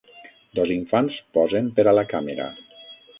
[0.59, 2.49] Dos infants posen per a la càmera.